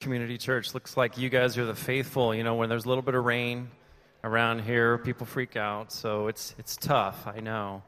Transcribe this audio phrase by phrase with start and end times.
[0.00, 0.72] Community Church.
[0.72, 2.34] Looks like you guys are the faithful.
[2.34, 3.68] You know, when there's a little bit of rain
[4.24, 5.92] around here, people freak out.
[5.92, 7.26] So it's it's tough.
[7.26, 7.82] I know.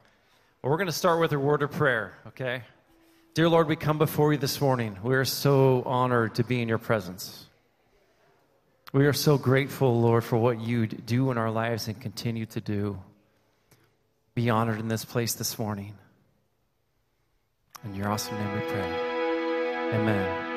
[0.60, 2.12] But we're going to start with a word of prayer.
[2.28, 2.62] Okay.
[3.34, 4.98] Dear Lord, we come before you this morning.
[5.02, 7.46] We are so honored to be in your presence.
[8.92, 12.60] We are so grateful, Lord, for what you do in our lives and continue to
[12.60, 12.98] do.
[14.34, 15.94] Be honored in this place this morning.
[17.86, 19.94] In your awesome name we pray.
[19.94, 20.51] Amen.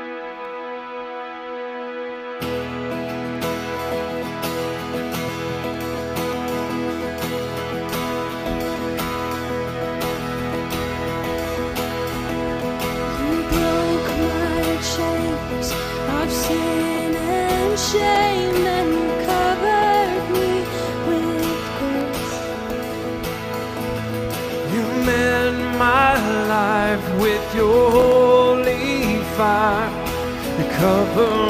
[30.86, 31.45] Cover.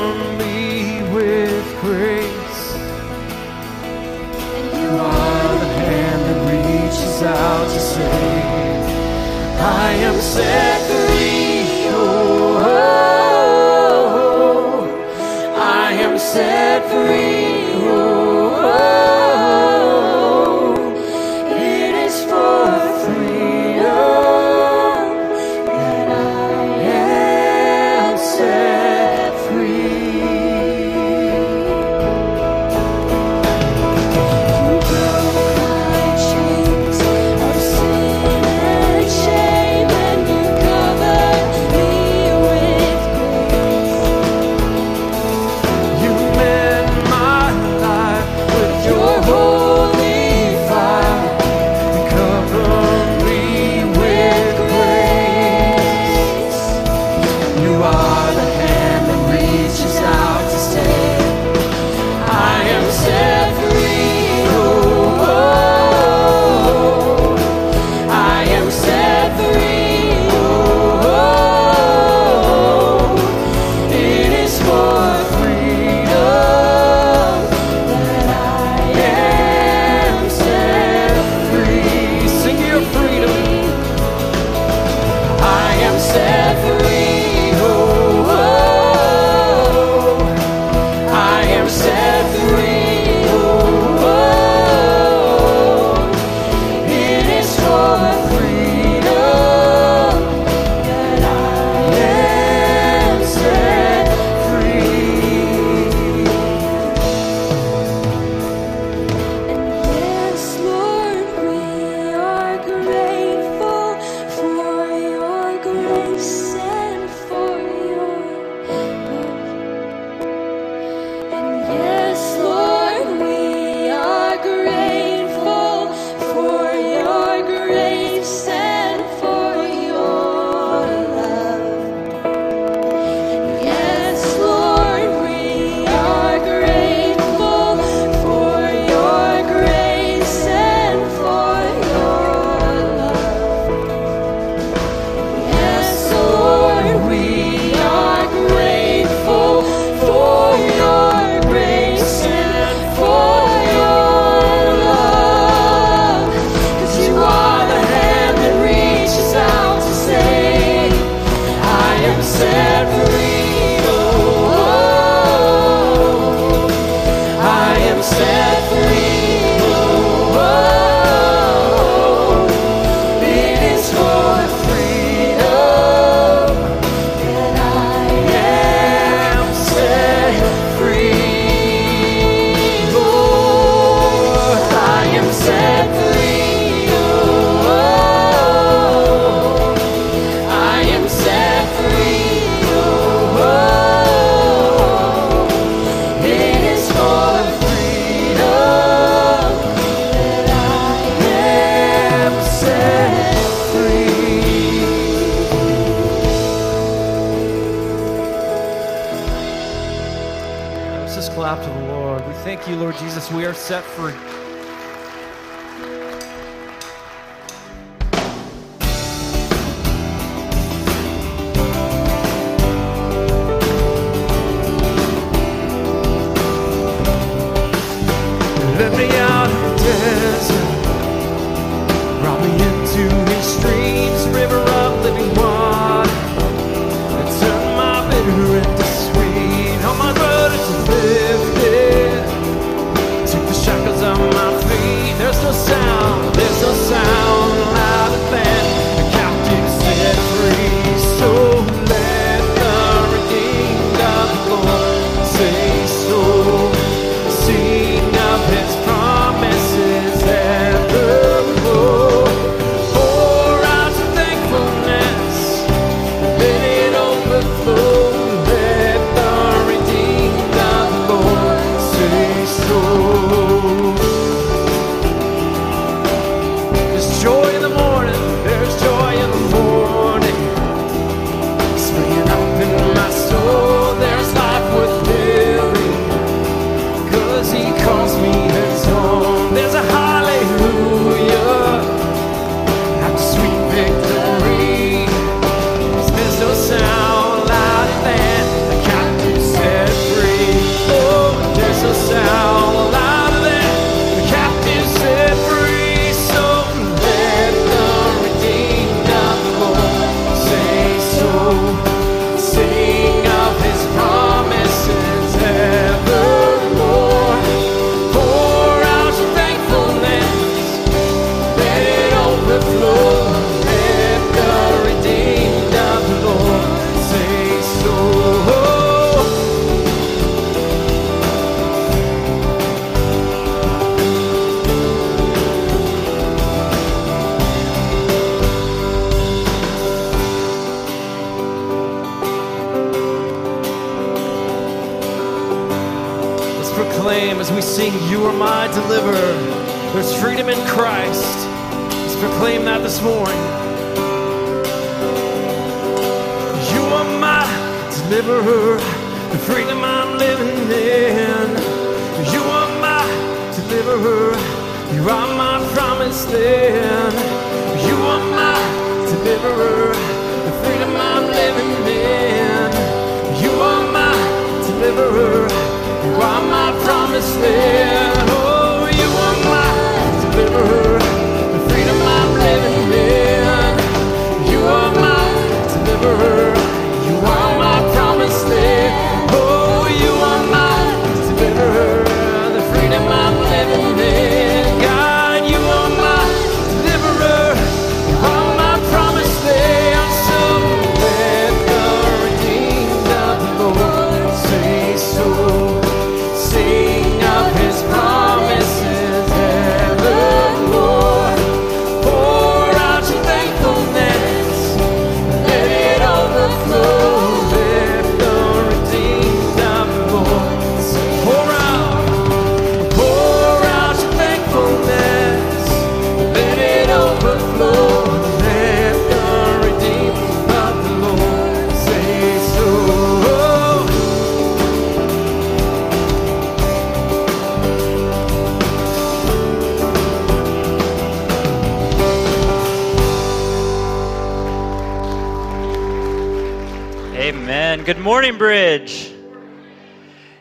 [447.76, 447.86] Amen.
[447.86, 449.12] Good morning, Bridge.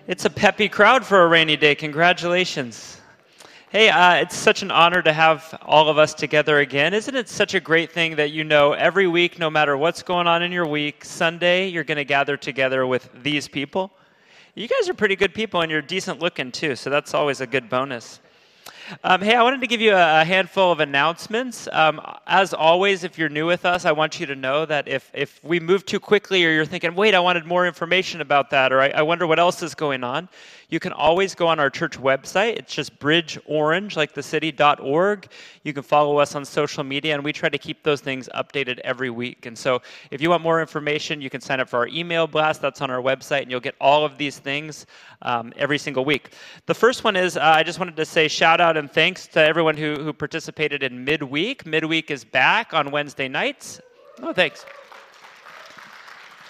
[0.07, 1.75] It's a peppy crowd for a rainy day.
[1.75, 3.01] Congratulations.
[3.71, 6.95] Hey, uh, it's such an honor to have all of us together again.
[6.95, 10.29] Isn't it such a great thing that you know every week, no matter what's going
[10.29, 13.91] on in your week, Sunday, you're going to gather together with these people?
[14.55, 17.49] You guys are pretty good people and you're decent looking too, so that's always a
[17.49, 18.21] good bonus.
[19.03, 21.69] Um, hey, I wanted to give you a, handful of announcements.
[21.73, 25.11] Um, as always, if you're new with us, I want you to know that if,
[25.15, 28.73] if we move too quickly or you're thinking, wait, I wanted more information about that,
[28.73, 30.29] or I, I wonder what else is going on,
[30.75, 32.57] you can always go on our church website.
[32.57, 35.29] It's just bridgeorange, like the city.org.
[35.63, 38.81] You can follow us on social media, and we try to keep those things updated
[38.81, 39.47] every week.
[39.47, 42.61] And so if you want more information, you can sign up for our email blast.
[42.61, 44.87] That's on our website, and you'll get all of these things
[45.23, 46.33] um, every single week.
[46.67, 49.41] The first one is uh, I just wanted to say shout out and thanks to
[49.41, 51.65] everyone who, who participated in midweek.
[51.65, 53.81] Midweek is back on Wednesday nights.
[54.21, 54.67] Oh, thanks.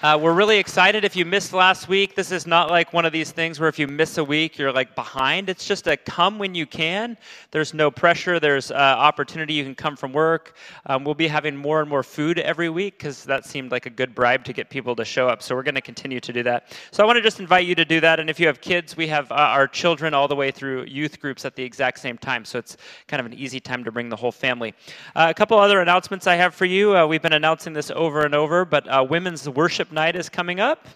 [0.05, 1.03] Uh, we're really excited.
[1.03, 3.79] If you missed last week, this is not like one of these things where if
[3.79, 5.49] you miss a week, you're like behind.
[5.49, 7.17] It's just a come when you can.
[7.53, 8.39] There's no pressure.
[8.39, 9.55] There's uh, opportunity.
[9.55, 10.57] You can come from work.
[10.85, 13.89] Um, we'll be having more and more food every week because that seemed like a
[13.89, 15.43] good bribe to get people to show up.
[15.43, 16.77] So we're going to continue to do that.
[16.91, 18.21] So I want to just invite you to do that.
[18.21, 21.19] And if you have kids, we have uh, our children all the way through youth
[21.19, 22.45] groups at the exact same time.
[22.45, 22.77] So it's
[23.09, 24.75] kind of an easy time to bring the whole family.
[25.17, 26.95] Uh, a couple other announcements I have for you.
[26.95, 30.59] Uh, we've been announcing this over and over, but uh, Women's Worship Night is coming
[30.59, 30.89] up.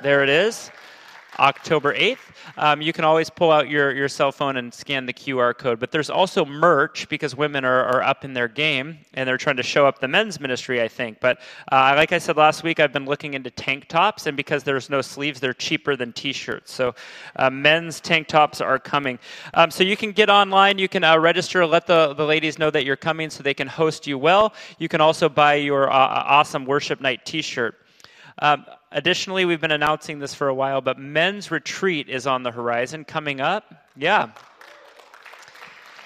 [0.00, 0.70] There it is.
[1.40, 2.18] October 8th.
[2.56, 5.80] Um, you can always pull out your, your cell phone and scan the QR code.
[5.80, 9.56] But there's also merch because women are, are up in their game and they're trying
[9.56, 11.18] to show up the men's ministry, I think.
[11.18, 11.40] But
[11.72, 14.88] uh, like I said last week, I've been looking into tank tops, and because there's
[14.88, 16.72] no sleeves, they're cheaper than t shirts.
[16.72, 16.94] So
[17.34, 19.18] uh, men's tank tops are coming.
[19.52, 22.70] Um, so you can get online, you can uh, register, let the, the ladies know
[22.70, 24.54] that you're coming so they can host you well.
[24.78, 27.74] You can also buy your uh, awesome worship night t shirt.
[28.38, 32.50] Um, additionally, we've been announcing this for a while, but men's retreat is on the
[32.50, 33.72] horizon coming up.
[33.96, 34.30] Yeah.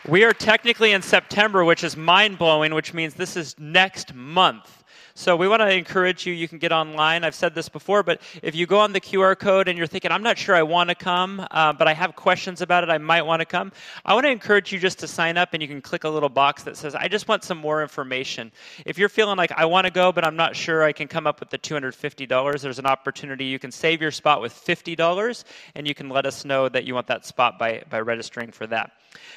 [0.09, 4.80] We are technically in September, which is mind blowing, which means this is next month.
[5.21, 6.33] So we want to encourage you.
[6.33, 7.25] You can get online.
[7.25, 10.13] I've said this before, but if you go on the QR code and you're thinking,
[10.13, 12.97] I'm not sure I want to come, uh, but I have questions about it, I
[12.97, 13.71] might want to come.
[14.03, 16.31] I want to encourage you just to sign up and you can click a little
[16.31, 18.51] box that says, I just want some more information.
[18.87, 21.27] If you're feeling like I want to go, but I'm not sure I can come
[21.27, 23.45] up with the $250, there's an opportunity.
[23.45, 26.95] You can save your spot with $50 and you can let us know that you
[26.95, 28.93] want that spot by, by registering for that.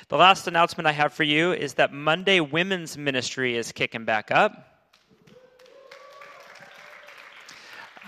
[0.07, 4.31] The last announcement I have for you is that Monday Women's Ministry is kicking back
[4.31, 4.69] up.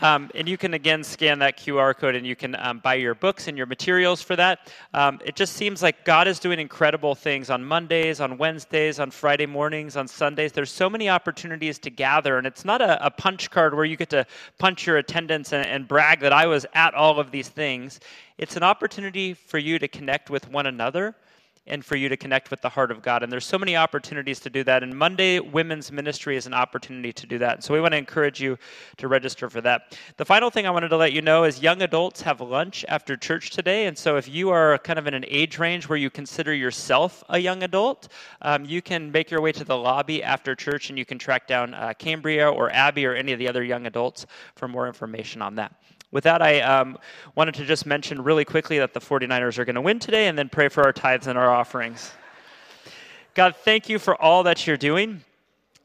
[0.01, 3.15] Um, and you can again scan that QR code and you can um, buy your
[3.15, 4.71] books and your materials for that.
[4.93, 9.09] Um, it just seems like God is doing incredible things on Mondays, on Wednesdays, on
[9.11, 10.51] Friday mornings, on Sundays.
[10.51, 13.95] There's so many opportunities to gather, and it's not a, a punch card where you
[13.95, 14.25] get to
[14.57, 17.99] punch your attendance and, and brag that I was at all of these things.
[18.37, 21.15] It's an opportunity for you to connect with one another
[21.67, 23.23] and for you to connect with the heart of God.
[23.23, 24.83] And there's so many opportunities to do that.
[24.83, 27.63] And Monday Women's Ministry is an opportunity to do that.
[27.63, 28.57] So we want to encourage you
[28.97, 29.97] to register for that.
[30.17, 33.17] The final thing I wanted to let you know is young adults have lunch after
[33.17, 33.87] church today.
[33.87, 37.23] And so if you are kind of in an age range where you consider yourself
[37.29, 38.09] a young adult,
[38.41, 41.47] um, you can make your way to the lobby after church and you can track
[41.47, 45.41] down uh, Cambria or Abby or any of the other young adults for more information
[45.41, 45.73] on that.
[46.15, 46.97] With that, I um,
[47.35, 50.37] wanted to just mention really quickly that the 49ers are going to win today and
[50.37, 52.09] then pray for our tithes and our offerings.
[53.33, 55.25] God, thank you for all that you're doing.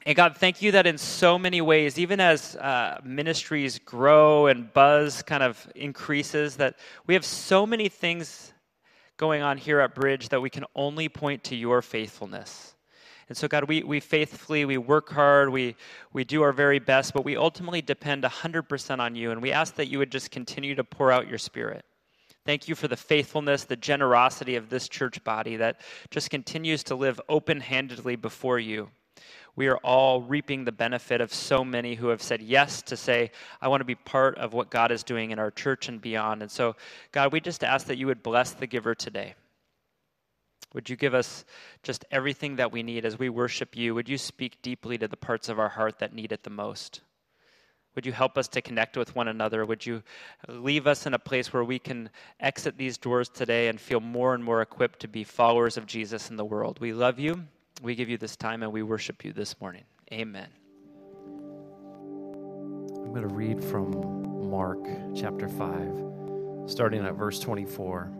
[0.07, 4.73] And God, thank you that in so many ways, even as uh, ministries grow and
[4.73, 8.53] buzz kind of increases, that we have so many things
[9.17, 12.77] going on here at Bridge that we can only point to your faithfulness.
[13.31, 15.77] And so, God, we, we faithfully, we work hard, we,
[16.13, 19.31] we do our very best, but we ultimately depend 100% on you.
[19.31, 21.85] And we ask that you would just continue to pour out your spirit.
[22.45, 26.97] Thank you for the faithfulness, the generosity of this church body that just continues to
[26.97, 28.91] live open handedly before you.
[29.55, 33.31] We are all reaping the benefit of so many who have said yes to say,
[33.61, 36.43] I want to be part of what God is doing in our church and beyond.
[36.43, 36.75] And so,
[37.13, 39.35] God, we just ask that you would bless the giver today.
[40.75, 41.45] Would you give us
[41.83, 43.95] just everything that we need as we worship you?
[43.95, 47.01] Would you speak deeply to the parts of our heart that need it the most?
[47.97, 49.67] Would you help us to connect with one another?
[49.67, 50.03] Would you
[50.49, 52.09] leave us in a place where we can
[52.39, 56.31] exit these doors today and feel more and more equipped to be followers of Jesus
[56.31, 56.79] in the world?
[56.81, 57.43] We love you.
[57.83, 59.83] We give you this time and we worship you this morning.
[60.13, 60.49] Amen.
[62.95, 64.79] I'm going to read from Mark
[65.17, 68.20] chapter 5, starting at verse 24.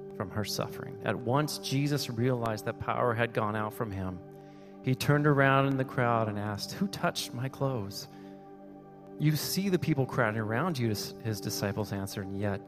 [0.21, 0.95] from her suffering.
[1.03, 4.19] At once, Jesus realized that power had gone out from him.
[4.83, 8.07] He turned around in the crowd and asked, Who touched my clothes?
[9.17, 12.61] You see the people crowding around you, his disciples answered, and yet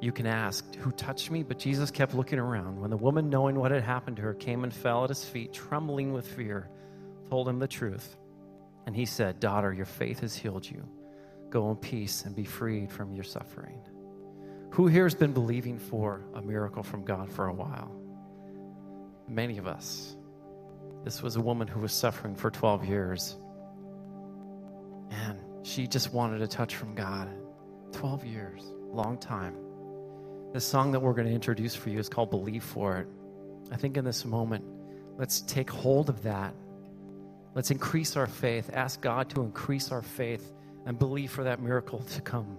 [0.00, 1.42] you can ask, Who touched me?
[1.42, 2.80] But Jesus kept looking around.
[2.80, 5.52] When the woman, knowing what had happened to her, came and fell at his feet,
[5.52, 6.70] trembling with fear,
[7.28, 8.16] told him the truth.
[8.86, 10.82] And he said, Daughter, your faith has healed you.
[11.50, 13.82] Go in peace and be freed from your suffering.
[14.70, 17.90] Who here has been believing for a miracle from God for a while?
[19.28, 20.16] Many of us.
[21.04, 23.36] This was a woman who was suffering for 12 years.
[25.10, 27.28] And she just wanted a touch from God.
[27.92, 29.54] 12 years, long time.
[30.52, 33.06] The song that we're going to introduce for you is called Believe for It.
[33.72, 34.64] I think in this moment,
[35.16, 36.54] let's take hold of that.
[37.54, 40.52] Let's increase our faith, ask God to increase our faith,
[40.84, 42.58] and believe for that miracle to come.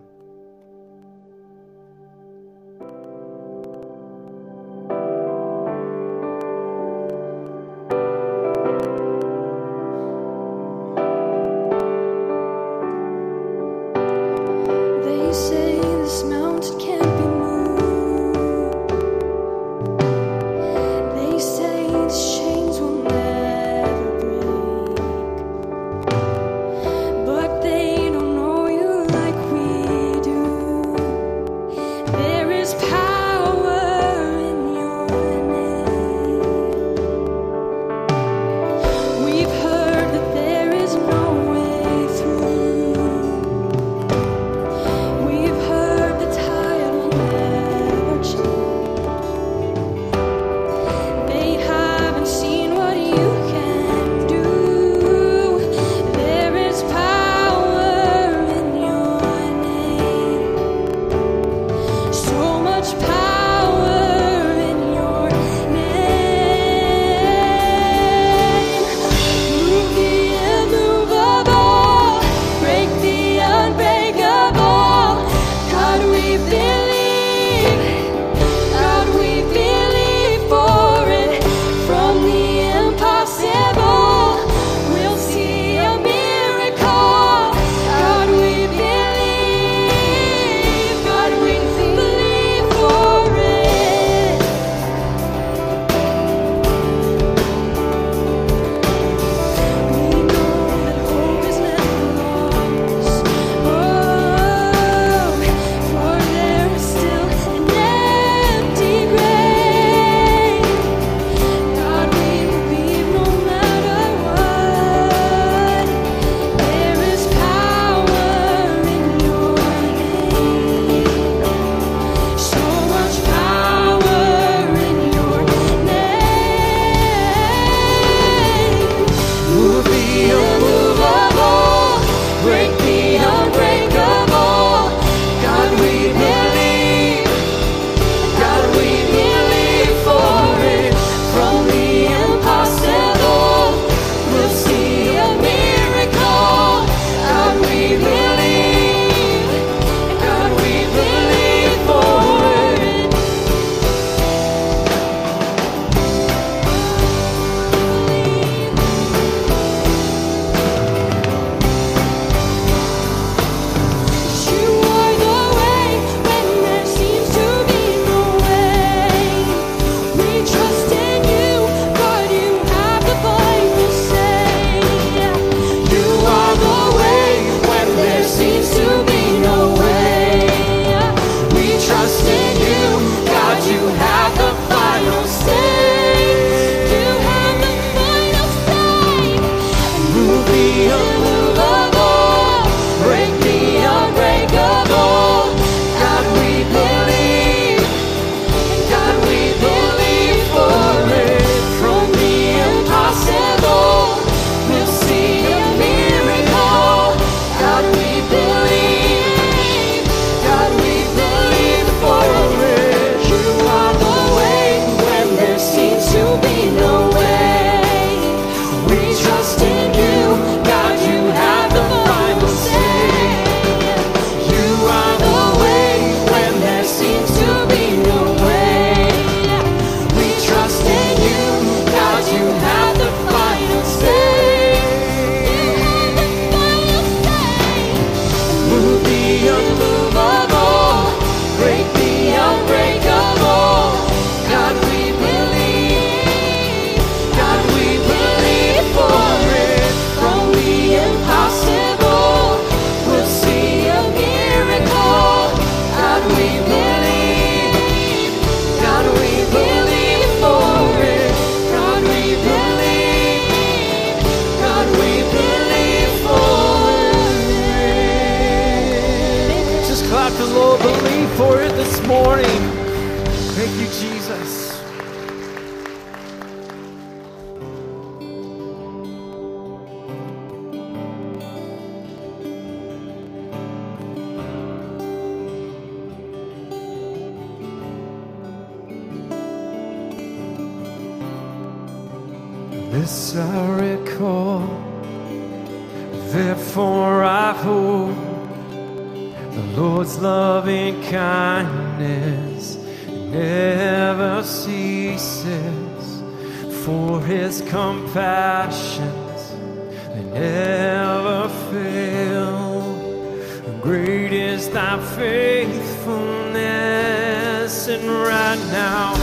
[317.97, 319.13] standing right now.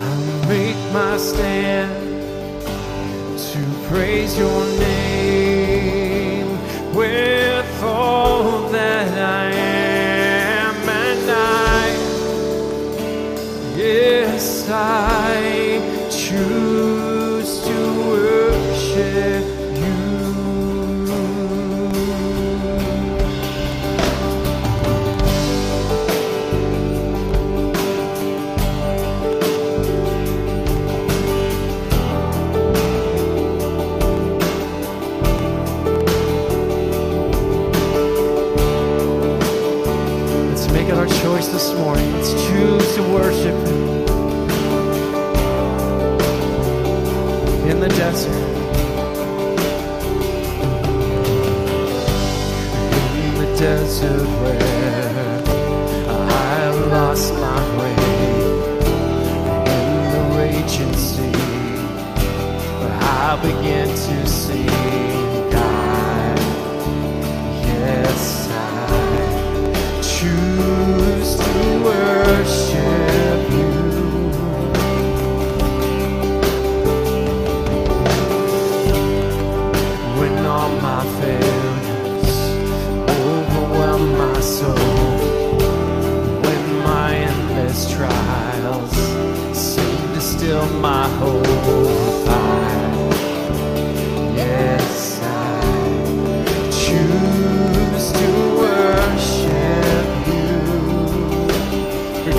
[0.00, 1.92] I make my stand
[3.38, 4.95] to praise your name.
[41.56, 42.12] this morning.
[42.12, 43.80] Let's choose to worship Him
[47.70, 48.42] in the desert.
[53.24, 55.42] In the desert where
[56.10, 57.96] I lost my way.
[59.72, 61.32] In the raging sea,
[62.80, 64.85] where I begin to see.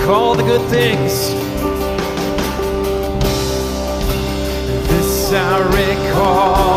[0.10, 1.32] all the good things.
[4.90, 6.77] This I recall.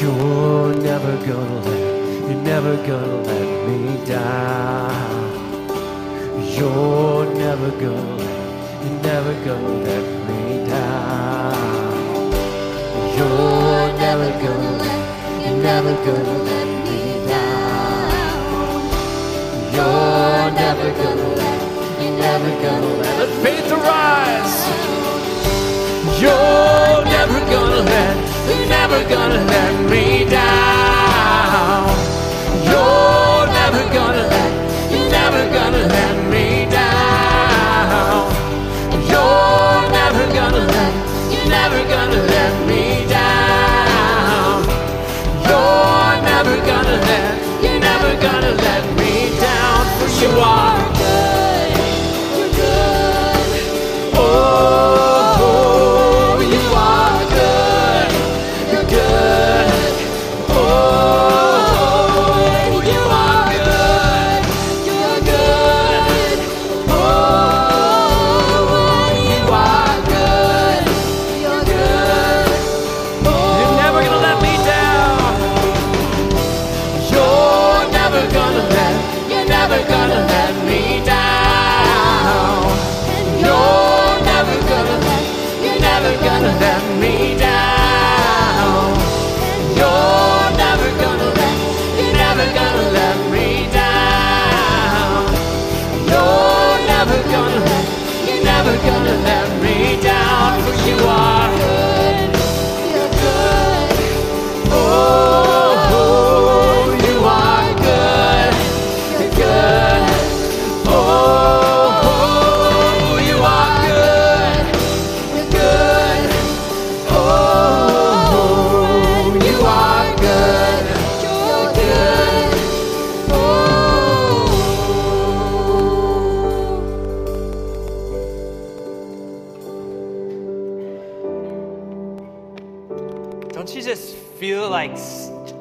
[0.00, 5.28] You're never gonna let, you're never gonna let me down.
[6.56, 12.32] You're never gonna let, you're never gonna let me down.
[13.14, 15.00] You're never gonna let,
[15.44, 18.80] you're never gonna let me down.
[19.74, 21.60] You're never gonna let,
[22.00, 24.56] you're never gonna let, let faith arise.
[26.22, 28.29] You're never gonna let,
[28.90, 30.79] never gonna let me down.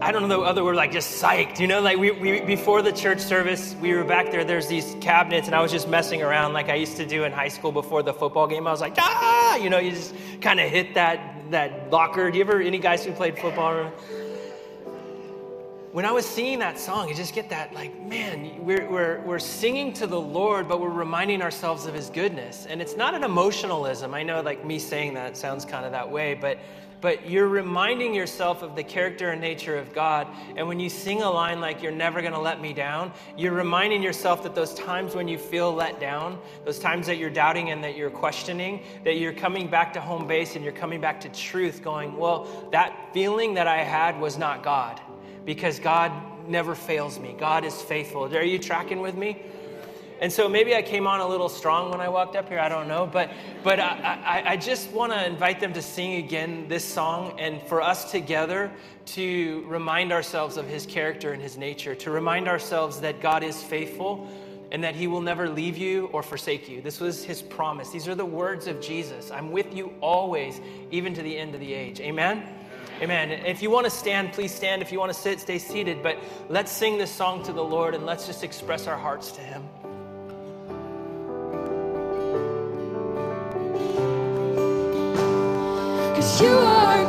[0.09, 1.81] I don't know the other word, like just psyched, you know?
[1.81, 4.43] Like we, we before the church service, we were back there.
[4.43, 7.31] There's these cabinets, and I was just messing around like I used to do in
[7.31, 8.65] high school before the football game.
[8.65, 12.31] I was like, ah, you know, you just kind of hit that that locker.
[12.31, 13.91] Do you ever any guys who played football?
[15.91, 19.37] When I was singing that song, you just get that like, man, we're, we're, we're
[19.37, 22.65] singing to the Lord, but we're reminding ourselves of His goodness.
[22.67, 24.15] And it's not an emotionalism.
[24.15, 26.57] I know, like me saying that sounds kind of that way, but
[27.01, 30.27] but you're reminding yourself of the character and nature of God.
[30.55, 34.03] And when you sing a line like, You're never gonna let me down, you're reminding
[34.03, 37.83] yourself that those times when you feel let down, those times that you're doubting and
[37.83, 41.29] that you're questioning, that you're coming back to home base and you're coming back to
[41.29, 45.01] truth, going, Well, that feeling that I had was not God,
[45.45, 46.11] because God
[46.47, 47.35] never fails me.
[47.37, 48.25] God is faithful.
[48.35, 49.41] Are you tracking with me?
[50.21, 52.59] And so maybe I came on a little strong when I walked up here.
[52.59, 53.31] I don't know, but
[53.63, 57.61] but I, I, I just want to invite them to sing again this song, and
[57.63, 58.69] for us together
[59.07, 63.63] to remind ourselves of His character and His nature, to remind ourselves that God is
[63.63, 64.27] faithful,
[64.71, 66.81] and that He will never leave you or forsake you.
[66.81, 67.89] This was His promise.
[67.89, 69.31] These are the words of Jesus.
[69.31, 70.59] I'm with you always,
[70.91, 72.01] even to the end of the age.
[72.01, 72.43] Amen.
[73.01, 73.31] Amen.
[73.31, 74.81] If you want to stand, please stand.
[74.81, 76.03] If you want to sit, stay seated.
[76.03, 76.17] But
[76.49, 79.63] let's sing this song to the Lord and let's just express our hearts to Him.
[86.19, 87.08] Cause you are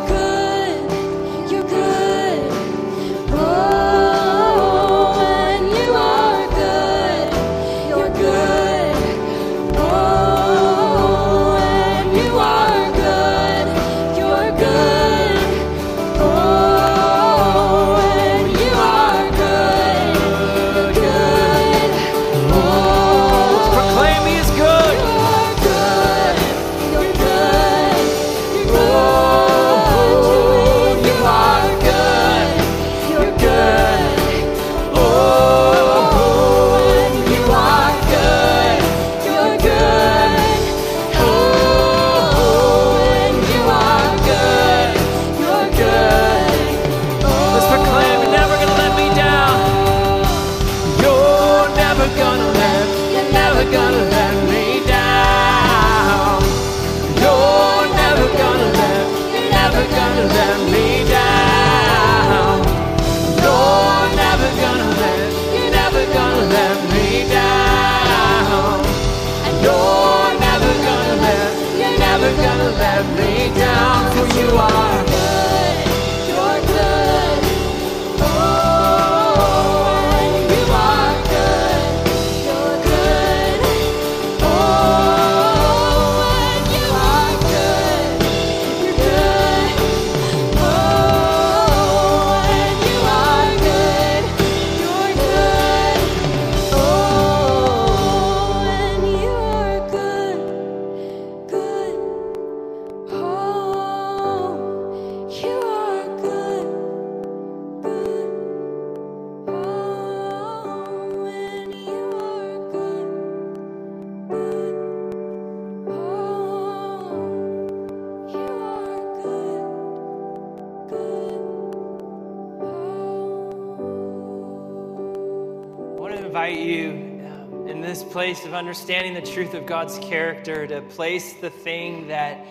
[128.31, 132.47] place of understanding the truth of God's character to place the thing that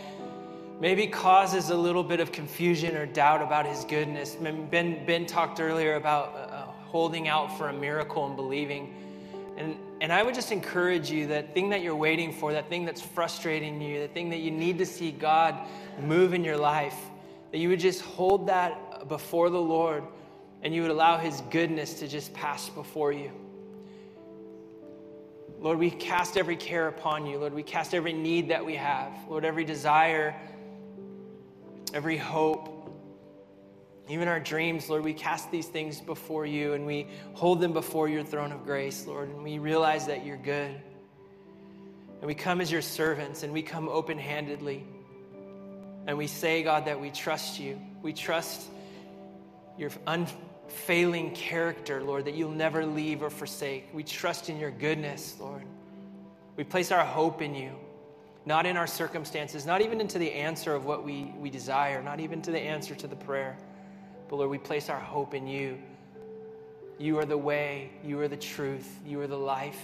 [0.82, 4.36] maybe causes a little bit of confusion or doubt about His goodness.
[4.36, 8.94] Ben, ben talked earlier about uh, holding out for a miracle and believing.
[9.56, 12.84] And, and I would just encourage you that thing that you're waiting for, that thing
[12.84, 15.56] that's frustrating you, the thing that you need to see God
[16.02, 16.98] move in your life,
[17.54, 20.04] that you would just hold that before the Lord
[20.62, 23.32] and you would allow His goodness to just pass before you.
[25.60, 27.38] Lord, we cast every care upon you.
[27.38, 29.12] Lord, we cast every need that we have.
[29.28, 30.34] Lord, every desire,
[31.94, 32.80] every hope,
[34.10, 38.10] even our dreams, Lord, we cast these things before you and we hold them before
[38.10, 40.82] your throne of grace, Lord, and we realize that you're good.
[42.20, 44.84] And we come as your servants and we come open handedly.
[46.08, 47.80] And we say, God, that we trust you.
[48.02, 48.68] We trust
[49.78, 49.92] your
[50.70, 53.90] unfailing character, Lord, that you'll never leave or forsake.
[53.92, 55.64] We trust in your goodness, Lord.
[56.58, 57.72] We place our hope in you,
[58.46, 62.20] not in our circumstances, not even into the answer of what we, we desire, not
[62.20, 63.58] even to the answer to the prayer.
[64.28, 65.80] But Lord, we place our hope in you.
[67.00, 69.82] You are the way, you are the truth, you are the life.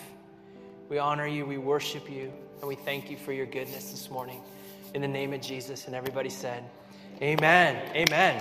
[0.88, 4.40] We honor you, we worship you, and we thank you for your goodness this morning.
[4.94, 5.88] In the name of Jesus.
[5.88, 6.64] And everybody said,
[7.22, 7.82] Amen.
[7.96, 8.40] Amen.